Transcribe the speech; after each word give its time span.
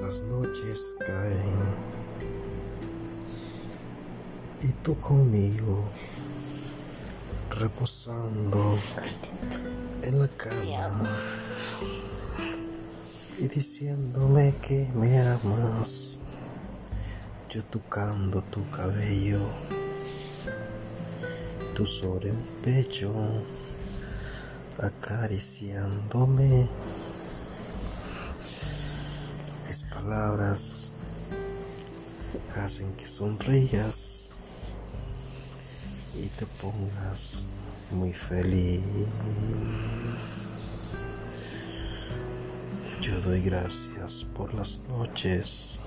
las 0.00 0.22
noches 0.22 0.96
caen 1.04 1.92
y 4.62 4.72
tú 4.82 4.98
conmigo 5.00 5.84
reposando 7.50 8.78
en 10.02 10.20
la 10.20 10.28
cama 10.28 11.10
y 13.38 13.48
diciéndome 13.48 14.54
que 14.62 14.88
me 14.94 15.20
amas, 15.20 16.20
yo 17.50 17.64
tocando 17.64 18.40
tu 18.42 18.68
cabello, 18.70 19.40
tu 21.74 21.84
sobre 21.84 22.30
un 22.30 22.44
pecho, 22.62 23.12
acariciándome. 24.78 26.68
Mis 29.72 29.84
palabras 29.84 30.92
hacen 32.62 32.92
que 32.92 33.06
sonrías 33.06 34.28
y 36.14 36.26
te 36.26 36.44
pongas 36.60 37.46
muy 37.90 38.12
feliz. 38.12 38.82
Yo 43.00 43.18
doy 43.22 43.40
gracias 43.40 44.24
por 44.36 44.52
las 44.52 44.82
noches 44.90 45.80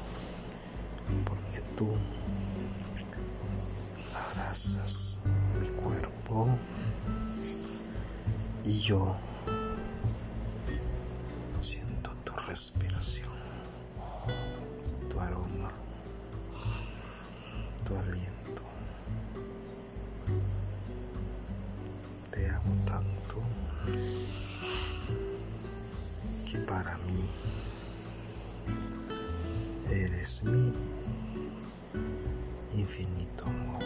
porque 1.24 1.62
tú 1.78 1.88
abrazas 4.16 5.20
mi 5.62 5.68
cuerpo 5.68 6.48
y 8.64 8.80
yo 8.80 9.16
siento 11.62 12.10
tu 12.24 12.34
respiración, 12.48 13.35
Te 22.32 22.50
amo 22.50 22.76
tanto 22.86 23.42
que 26.52 26.58
para 26.60 26.98
mí 26.98 27.30
eres 29.90 30.44
mi 30.44 30.74
infinito 32.74 33.46
amor. 33.46 33.84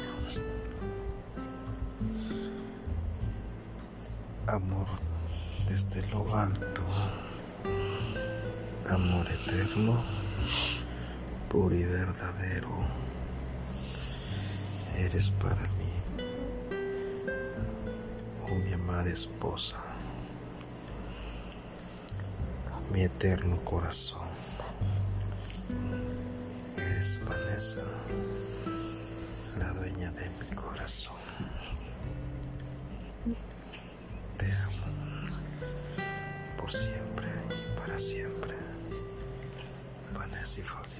Amor 4.47 4.87
desde 5.67 6.01
lo 6.07 6.35
alto, 6.35 6.81
amor 8.89 9.27
eterno, 9.27 10.03
puro 11.49 11.75
y 11.75 11.83
verdadero 11.83 12.69
eres 15.09 15.29
para 15.31 15.55
mí, 15.55 15.91
oh 18.43 18.55
mi 18.55 18.73
amada 18.73 19.09
esposa, 19.09 19.77
mi 22.91 23.03
eterno 23.03 23.57
corazón. 23.65 24.27
Eres 26.77 27.19
Vanessa, 27.25 27.83
la 29.57 29.73
dueña 29.73 30.11
de 30.11 30.29
mi 30.29 30.55
corazón. 30.55 31.17
Te 34.37 34.51
amo 34.51 34.85
por 36.57 36.71
siempre 36.71 37.27
y 37.49 37.79
para 37.79 37.97
siempre, 37.97 38.55
Vanessa 40.13 40.59
y 40.59 40.63
Fabián. 40.63 40.98